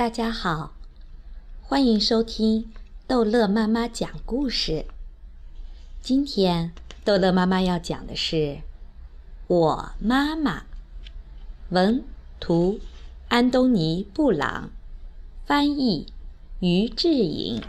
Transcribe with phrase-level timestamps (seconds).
[0.00, 0.72] 大家好，
[1.60, 2.72] 欢迎收听
[3.06, 4.86] 逗乐妈妈讲故事。
[6.00, 6.72] 今天
[7.04, 8.36] 逗乐妈妈要讲的是
[9.46, 10.60] 《我妈妈》，
[11.68, 12.02] 文
[12.40, 12.80] 图
[13.28, 14.70] 安东尼·布朗，
[15.44, 16.10] 翻译
[16.60, 17.62] 于志颖。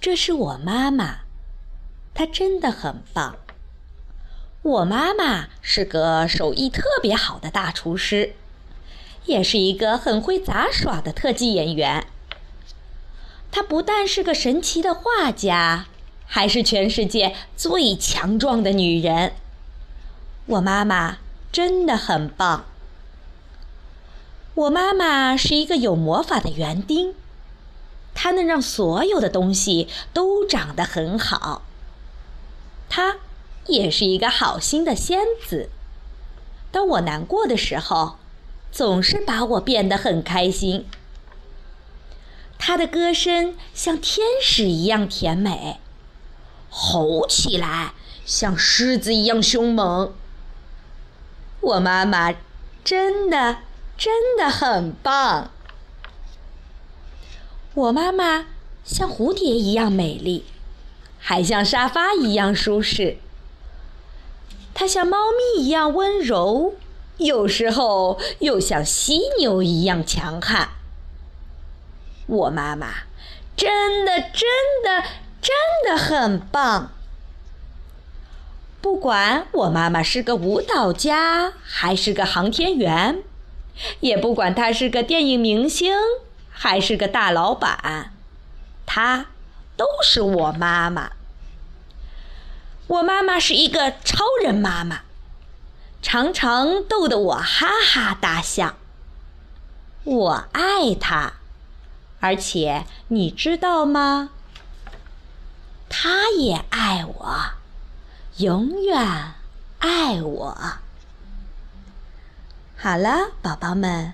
[0.00, 1.18] 这是我妈妈，
[2.14, 3.36] 她真的很棒。
[4.62, 8.36] 我妈妈是个手艺特别好的大厨师。
[9.26, 12.06] 也是一个很会杂耍的特技演员。
[13.50, 15.86] 她不但是个神奇的画家，
[16.26, 19.34] 还是全世界最强壮的女人。
[20.46, 21.18] 我妈妈
[21.50, 22.66] 真的很棒。
[24.54, 27.14] 我妈妈是一个有魔法的园丁，
[28.14, 31.62] 她能让所有的东西都长得很好。
[32.88, 33.16] 她
[33.66, 35.70] 也是一个好心的仙子。
[36.70, 38.18] 当我难过的时候。
[38.76, 40.84] 总是把我变得很开心。
[42.58, 45.78] 他的歌声像天使一样甜美，
[46.68, 47.94] 吼起来
[48.26, 50.12] 像狮子一样凶猛。
[51.62, 52.34] 我妈妈
[52.84, 53.60] 真的
[53.96, 55.50] 真的很棒。
[57.72, 58.44] 我妈妈
[58.84, 60.44] 像蝴蝶一样美丽，
[61.18, 63.16] 还像沙发一样舒适。
[64.74, 66.74] 她像猫咪一样温柔。
[67.18, 70.68] 有时候又像犀牛一样强悍。
[72.26, 72.88] 我妈妈
[73.56, 75.04] 真的真的
[75.40, 75.54] 真
[75.86, 76.92] 的很棒。
[78.82, 83.22] 不管我妈妈是个舞蹈家还是个航天员，
[84.00, 85.94] 也不管她是个电影明星
[86.50, 88.12] 还是个大老板，
[88.84, 89.26] 她
[89.76, 91.12] 都是我妈妈。
[92.86, 95.00] 我妈妈是一个超人妈妈。
[96.08, 98.76] 常常逗得我哈哈大笑。
[100.04, 101.32] 我爱他，
[102.20, 104.30] 而且你知道吗？
[105.88, 107.36] 他也爱我，
[108.36, 109.34] 永远
[109.80, 110.56] 爱我。
[112.76, 114.12] 好了，宝宝们，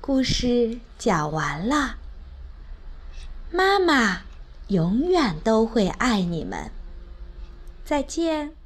[0.00, 1.98] 故事讲完了。
[3.52, 4.22] 妈妈
[4.66, 6.72] 永远都会爱你们。
[7.84, 8.56] 再见。